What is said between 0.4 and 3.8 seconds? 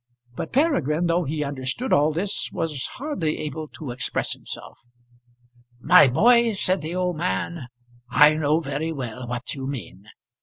Peregrine, though he understood all this, was hardly able